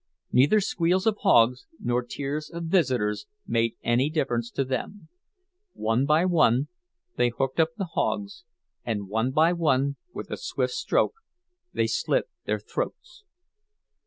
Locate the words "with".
10.11-10.31